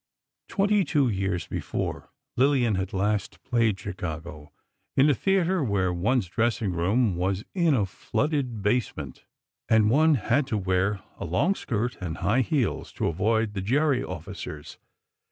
Twenty 0.47 0.83
two 0.83 1.09
years 1.09 1.45
before, 1.45 2.09
Lillian 2.35 2.73
had 2.73 2.91
last 2.91 3.39
"played 3.43 3.79
Chicago," 3.79 4.51
in 4.97 5.11
a 5.11 5.13
theatre 5.13 5.63
where 5.63 5.93
one's 5.93 6.25
dressing 6.27 6.71
room 6.71 7.15
was 7.15 7.43
in 7.53 7.75
a 7.75 7.85
flooded 7.85 8.63
basement, 8.63 9.25
and 9.69 9.91
one 9.91 10.15
had 10.15 10.47
to 10.47 10.57
wear 10.57 11.01
a 11.19 11.25
long 11.25 11.53
skirt 11.53 11.97
and 12.01 12.17
high 12.17 12.41
heels 12.41 12.91
to 12.93 13.05
avoid 13.05 13.53
the 13.53 13.61
Gerry 13.61 14.03
officers. 14.03 14.79